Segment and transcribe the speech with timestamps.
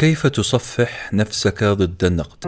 [0.00, 2.40] كيف تصفح نفسك ضد النقد؟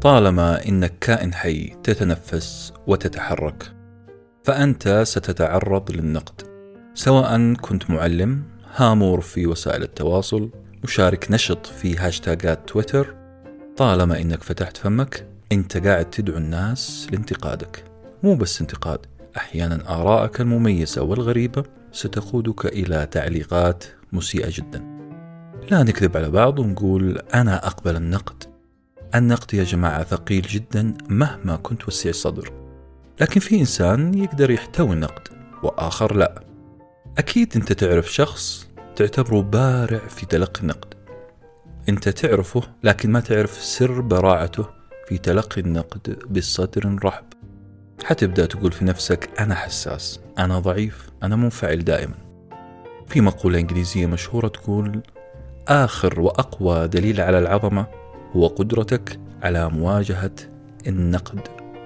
[0.00, 3.72] طالما انك كائن حي تتنفس وتتحرك
[4.44, 6.42] فأنت ستتعرض للنقد
[6.94, 8.42] سواء كنت معلم
[8.76, 10.50] هامور في وسائل التواصل
[10.84, 13.14] مشارك نشط في هاشتاجات تويتر
[13.76, 17.84] طالما إنك فتحت فمك أنت قاعد تدعو الناس لانتقادك.
[18.22, 21.79] مو بس انتقاد أحيانا آرائك المميزة والغريبة.
[21.92, 25.00] ستقودك إلى تعليقات مسيئة جدا.
[25.70, 28.44] لا نكذب على بعض ونقول أنا أقبل النقد.
[29.14, 32.52] النقد يا جماعة ثقيل جدا مهما كنت وسيع الصدر.
[33.20, 35.28] لكن في إنسان يقدر يحتوي النقد
[35.62, 36.42] وآخر لا.
[37.18, 40.94] أكيد أنت تعرف شخص تعتبره بارع في تلقي النقد.
[41.88, 44.66] أنت تعرفه لكن ما تعرف سر براعته
[45.08, 47.24] في تلقي النقد بصدر رحب.
[48.04, 50.20] حتبدأ تقول في نفسك أنا حساس.
[50.40, 52.14] أنا ضعيف أنا منفعل دائما.
[53.06, 55.02] في مقولة إنجليزية مشهورة تقول
[55.68, 57.86] آخر وأقوى دليل على العظمة
[58.32, 60.34] هو قدرتك على مواجهة
[60.86, 61.40] النقد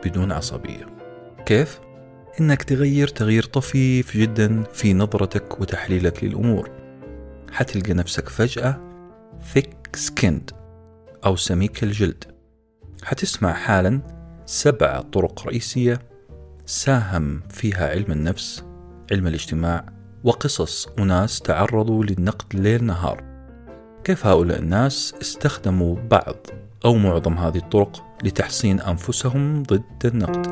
[0.05, 0.87] بدون عصبية.
[1.47, 1.81] كيف؟
[2.41, 6.71] إنك تغير تغيير طفيف جدا في نظرتك وتحليلك للأمور.
[7.53, 8.81] حتلقى نفسك فجأة
[9.55, 10.55] thick skinned
[11.25, 12.25] أو سميك الجلد.
[13.03, 14.01] حتسمع حالا
[14.47, 16.14] سبع طرق رئيسية
[16.67, 18.65] ساهم فيها علم النفس
[19.13, 19.87] علم الاجتماع
[20.25, 23.25] وقصص أناس تعرضوا للنقد ليل نهار.
[24.05, 26.37] كيف هؤلاء الناس استخدموا بعض
[26.85, 30.47] أو معظم هذه الطرق لتحصين أنفسهم ضد النقد؟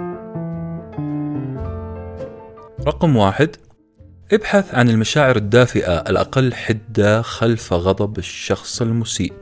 [2.86, 3.56] رقم واحد
[4.32, 9.32] ابحث عن المشاعر الدافئة الأقل حدة خلف غضب الشخص المسيء.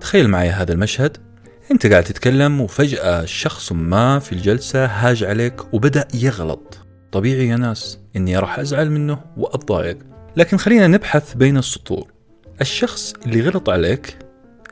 [0.00, 1.27] تخيل معي هذا المشهد.
[1.70, 6.78] أنت قاعد تتكلم وفجأة شخص ما في الجلسة هاج عليك وبدأ يغلط.
[7.12, 9.98] طبيعي يا ناس إني راح أزعل منه وأتضايق.
[10.36, 12.12] لكن خلينا نبحث بين السطور.
[12.60, 14.18] الشخص اللي غلط عليك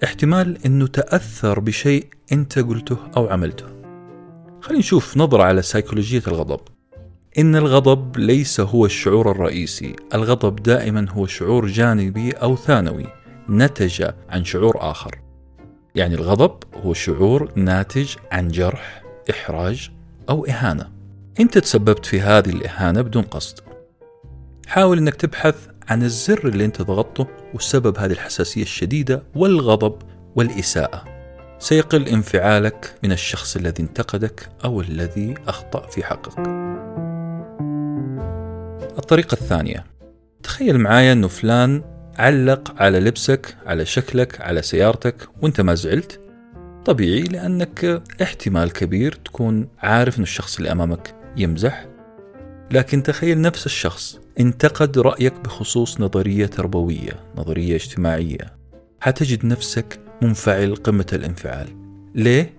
[0.05, 3.67] احتمال إنه تأثر بشيء أنت قلته أو عملته.
[4.61, 6.61] خلينا نشوف نظرة على سيكولوجية الغضب.
[7.39, 13.07] إن الغضب ليس هو الشعور الرئيسي الغضب دائما هو شعور جانبي أو ثانوي
[13.51, 15.26] نتج عن شعور آخر.
[15.97, 19.91] يعني الغضب هو شعور ناتج عن جرح إحراج
[20.29, 20.91] أو إهانة.
[21.41, 23.61] أنت تسببت في هذه الإهانة بدون قصد.
[24.67, 30.03] حاول أنك تبحث عن الزر اللي أنت ضغطته وسبب هذه الحساسية الشديدة والغضب
[30.37, 31.05] والإساءة.
[31.59, 36.39] سيقل انفعالك من الشخص الذي انتقدك أو الذي أخطأ في حقك.
[38.99, 39.85] الطريقة الثانية.
[40.43, 46.21] تخيل معايا أنه فلان علق على لبسك على شكلك على سيارتك وانت ما زعلت.
[46.85, 51.87] طبيعي لأنك احتمال كبير تكون عارف أن الشخص اللي أمامك يمزح.
[52.71, 58.57] لكن تخيل نفس الشخص انتقد رأيك بخصوص نظرية تربوية نظرية اجتماعية.
[59.01, 61.69] حتجد نفسك منفعل قمة الانفعال.
[62.15, 62.55] ليه؟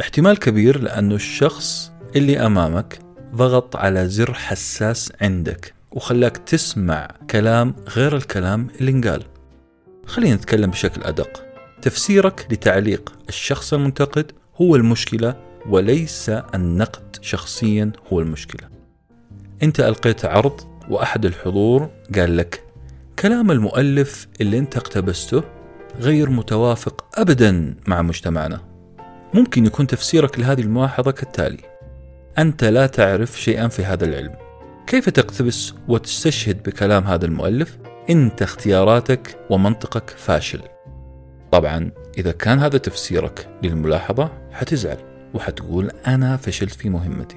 [0.00, 2.98] احتمال كبير لأنه الشخص اللي أمامك
[3.34, 9.22] ضغط على زر حساس عندك وخلاك تسمع كلام غير الكلام اللي انقال.
[10.06, 11.42] خلينا نتكلم بشكل أدق.
[11.82, 15.36] تفسيرك لتعليق الشخص المنتقد هو المشكلة
[15.68, 18.68] وليس النقد شخصيا هو المشكلة.
[19.62, 22.62] أنت ألقيت عرض وأحد الحضور قال لك
[23.18, 25.42] كلام المؤلف اللي أنت اقتبسته
[26.00, 28.60] غير متوافق أبدا مع مجتمعنا.
[29.34, 31.62] ممكن يكون تفسيرك لهذه الملاحظة كالتالي.
[32.38, 34.49] أنت لا تعرف شيئا في هذا العلم.
[34.90, 37.78] كيف تقتبس وتستشهد بكلام هذا المؤلف؟
[38.10, 40.60] انت اختياراتك ومنطقك فاشل.
[41.52, 44.96] طبعا إذا كان هذا تفسيرك للملاحظة حتزعل
[45.34, 47.36] وحتقول أنا فشلت في مهمتي.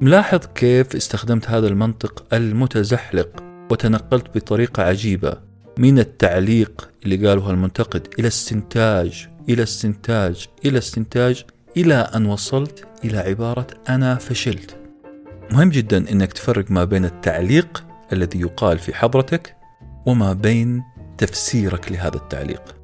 [0.00, 5.36] ملاحظ كيف استخدمت هذا المنطق المتزحلق وتنقلت بطريقة عجيبة
[5.78, 11.44] من التعليق اللي قاله المنتقد إلى استنتاج إلى استنتاج إلى استنتاج
[11.76, 14.87] إلى أن وصلت إلى عبارة أنا فشلت.
[15.52, 19.56] مهم جدا إنك تفرق ما بين التعليق الذي يقال في حضرتك
[20.06, 20.82] وما بين
[21.18, 22.76] تفسيرك لهذا التعليق.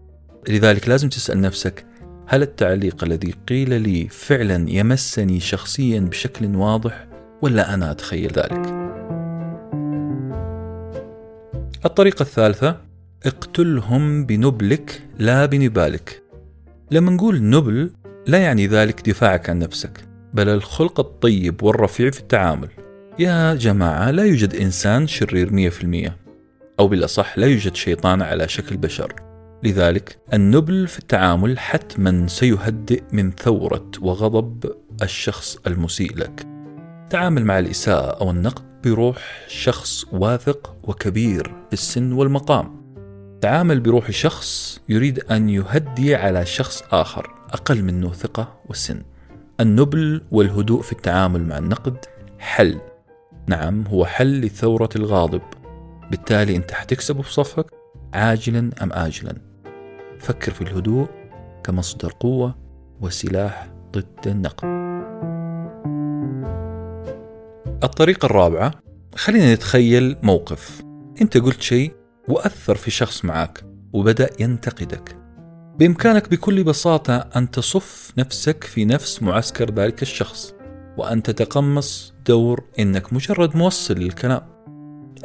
[0.48, 1.86] لذلك لازم تسأل نفسك
[2.26, 7.06] هل التعليق الذي قيل لي فعلا يمسني شخصيا بشكل واضح
[7.42, 8.74] ولا أنا أتخيل ذلك؟
[11.84, 12.80] الطريقة الثالثة
[13.26, 16.22] اقتلهم بنبلك لا بنبالك.
[16.90, 17.90] لما نقول نبل
[18.26, 20.04] لا يعني ذلك دفاعك عن نفسك،
[20.34, 22.68] بل الخلق الطيب والرفيع في التعامل.
[23.18, 26.16] يا جماعة لا يوجد إنسان شرير مية في المية
[26.80, 29.14] أو بالأصح لا يوجد شيطان على شكل بشر.
[29.62, 34.72] لذلك النبل في التعامل حتما سيهدئ من ثورة وغضب
[35.02, 36.46] الشخص المسيء لك.
[37.10, 42.84] تعامل مع الإساءة أو النقد بروح شخص واثق وكبير في السن والمقام.
[43.40, 49.02] تعامل بروح شخص يريد أن يهدي على شخص آخر أقل منه ثقة والسن
[49.60, 51.96] النبل والهدوء في التعامل مع النقد
[52.38, 52.80] حل.
[53.48, 55.42] نعم هو حل لثورة الغاضب.
[56.10, 57.66] بالتالي أنت حتكسبه في صفك
[58.14, 59.36] عاجلا أم آجلا.
[60.18, 61.08] فكر في الهدوء
[61.64, 62.54] كمصدر قوة
[63.00, 64.64] وسلاح ضد النقد.
[67.84, 68.70] الطريقة الرابعة
[69.14, 70.82] خلينا نتخيل موقف.
[71.20, 71.94] أنت قلت شيء
[72.28, 75.23] وأثر في شخص معك وبدأ ينتقدك.
[75.78, 80.54] بإمكانك بكل بساطة أن تصف نفسك في نفس معسكر ذلك الشخص
[80.96, 84.42] وأن تتقمص دور إنك مجرد موصل للكلام.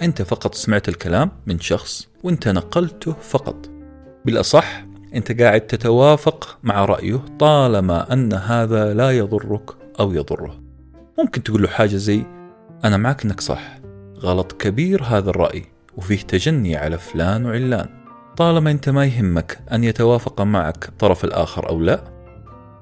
[0.02, 3.70] أنت فقط سمعت الكلام من شخص وأنت نقلته فقط.
[4.26, 4.86] بالأصح
[5.16, 10.60] أنت قاعد تتوافق مع رأيه طالما أن هذا لا يضرك أو يضره.
[11.20, 12.24] ممكن تقول له حاجة زي
[12.84, 13.80] أنا معك أنك صح
[14.20, 15.66] غلط كبير هذا الرأي
[15.98, 17.99] وفيه تجني على فلان وعلان.
[18.40, 22.04] طالما أنت ما يهمك أن يتوافق معك الطرف الآخر أو لا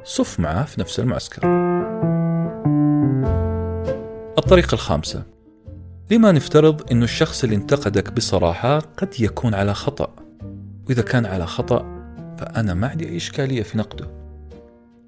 [0.03, 1.41] صف معاه في نفس المعسكر.
[4.37, 5.23] الطريقة الخامسة.
[6.11, 10.15] لما نفترض أن الشخص اللي انتقدك بصراحة قد يكون على خطأ.
[10.87, 11.79] وإذا كان على خطأ
[12.39, 14.07] فأنا ما عندي أي إشكالية في نقده.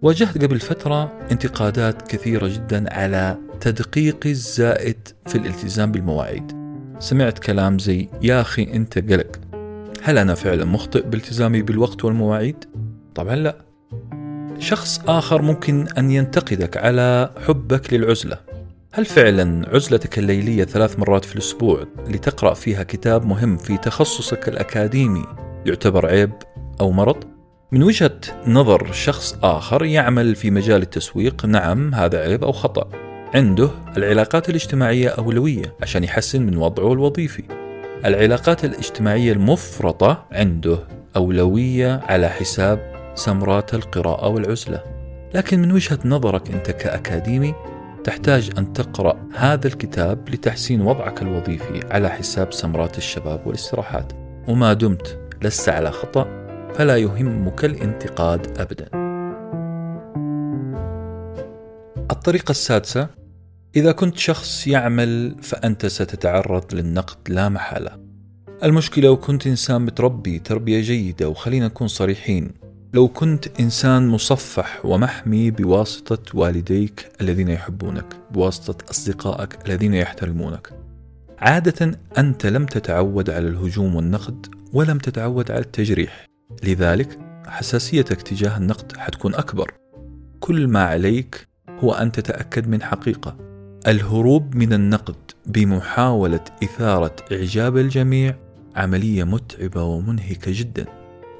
[0.02, 6.52] واجهت قبل فترة انتقادات كثيرة جدا على تدقيقي الزائد في الالتزام بالمواعيد.
[7.00, 9.39] سمعت كلام زي يا أخي أنت قلق.
[10.04, 12.66] هل أنا فعلا مخطئ بالتزامي بالوقت والمواعيد؟
[13.16, 13.56] طبعا لا
[14.60, 18.38] شخص آخر ممكن أن ينتقدك على حبك للعزلة
[18.92, 25.26] هل فعلا عزلتك الليلية ثلاث مرات في الأسبوع لتقرأ فيها كتاب مهم في تخصصك الأكاديمي
[25.66, 26.32] يعتبر عيب
[26.82, 27.24] أو مرض؟
[27.72, 32.90] من وجهة نظر شخص آخر يعمل في مجال التسويق نعم هذا عيب أو خطأ
[33.36, 37.44] عنده العلاقات الاجتماعية أولوية عشان يحسن من وضعه الوظيفي
[38.06, 40.80] العلاقات الاجتماعية المفرطة عنده
[41.16, 44.84] أولوية على حساب سمرات القراءة والعزلة.
[45.34, 47.56] لكن من وجهة نظرك أنت كأكاديمي
[48.04, 54.14] تحتاج أن تقرأ هذا الكتاب لتحسين وضعك الوظيفي على حساب سمرات الشباب والإستراحات.
[54.48, 56.28] وما دمت لست على خطأ
[56.74, 58.90] فلا يهمك الانتقاد أبدا.
[62.12, 63.19] الطريقة السادسة
[63.76, 68.00] إذا كنت شخص يعمل فأنت ستتعرض للنقد لا محالة.
[68.64, 72.52] المشكلة لو كنت إنسان متربي تربية جيدة وخلينا نكون صريحين
[72.94, 80.74] لو كنت إنسان مصفح ومحمي بواسطة والديك الذين يحبونك بواسطة أصدقائك الذين يحترمونك.
[81.40, 86.26] عادة أنت لم تتعود على الهجوم والنقد ولم تتعود على التجريح.
[86.64, 89.74] لذلك حساسيتك تجاه النقد حتكون أكبر.
[90.40, 93.49] كل ما عليك هو أن تتأكد من حقيقة.
[93.88, 95.16] الهروب من النقد
[95.46, 98.36] بمحاولة إثارة إعجاب الجميع
[98.76, 100.86] عملية متعبة ومنهكة جدا.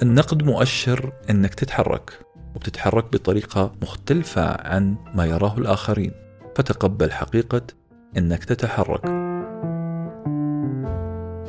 [0.02, 2.18] النقد مؤشر أنك تتحرك
[2.54, 6.12] وبتتحرك بطريقة مختلفة عن ما يراه الآخرين.
[6.56, 7.62] فتقبل حقيقة
[8.18, 9.04] أنك تتحرك.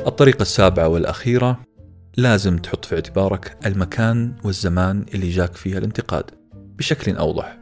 [0.07, 1.59] الطريقة السابعة والأخيرة
[2.17, 7.57] لازم تحط في اعتبارك المكان والزمان اللي جاك فيها الانتقاد بشكل أوضح.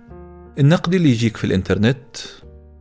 [0.60, 2.18] النقد اللي يجيك في الإنترنت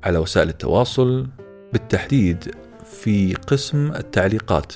[0.04, 1.26] على وسائل التواصل
[1.72, 2.54] بالتحديد
[2.84, 4.72] في قسم التعليقات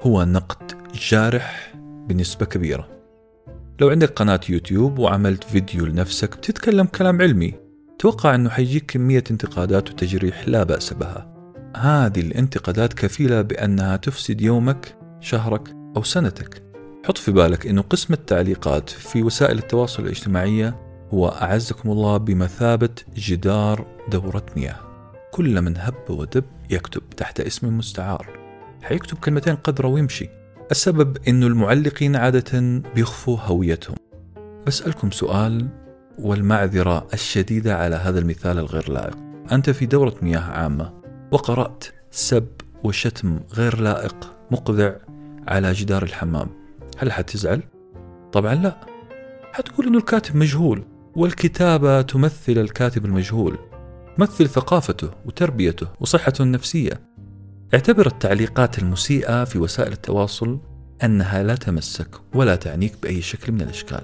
[0.00, 1.74] هو نقد جارح
[2.08, 2.88] بنسبة كبيرة.
[3.80, 7.54] لو عندك قناة يوتيوب وعملت فيديو لنفسك بتتكلم كلام علمي
[7.98, 11.32] توقع أنه حيجيك كمية انتقادات وتجريح لا بأس بها.
[11.76, 16.62] هذه الانتقادات كفيلة بأنها تفسد يومك شهرك أو سنتك.
[17.04, 23.86] حط في بالك أنه قسم التعليقات في وسائل التواصل الاجتماعية هو أعزكم الله بمثابة جدار
[24.08, 24.80] دورة مياه.
[25.32, 28.38] كل من هب ودب يكتب تحت اسم مستعار.
[28.82, 30.28] حيكتب كلمتين قدره ويمشي
[30.70, 33.96] السبب أنه المعلقين عادة بيخفوا هويتهم.
[34.66, 35.68] بسألكم سؤال
[36.18, 39.16] والمعذرة الشديدة على هذا المثال الغير لائق.
[39.52, 40.92] أنت في دورة مياه عامة
[41.32, 42.48] وقرأت سب
[42.84, 44.96] وشتم غير لائق مقذع
[45.48, 46.48] على جدار الحمام.
[46.98, 47.62] هل حتزعل؟
[48.32, 48.76] طبعا لا.
[49.52, 50.84] حتقول إنه الكاتب مجهول.
[51.16, 53.58] والكتابة تمثل الكاتب المجهول
[54.16, 57.00] تمثل ثقافته وتربيته وصحته النفسية.
[57.74, 60.58] اعتبر التعليقات المسيئة في وسائل التواصل
[61.04, 64.02] أنها لا تمسك ولا تعنيك بأي شكل من الأشكال.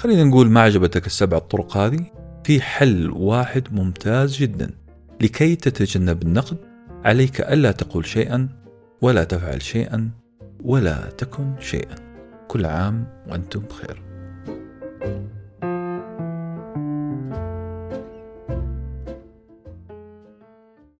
[0.00, 2.06] خلينا نقول ما عجبتك السبع الطرق هذه
[2.44, 4.70] في حل واحد ممتاز جدا
[5.20, 6.56] لكي تتجنب النقد
[7.04, 8.48] عليك ألا تقول شيئا
[9.00, 10.10] ولا تفعل شيئا
[10.64, 12.11] ولا تكن شيئا.
[12.52, 14.11] كل عام وأنتم بخير.